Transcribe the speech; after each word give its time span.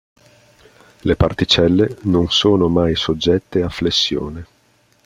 Le 1.03 1.13
particelle 1.15 1.95
non 2.05 2.27
sono 2.31 2.67
mai 2.69 2.95
soggette 2.95 3.61
a 3.61 3.69
flessione. 3.69 4.45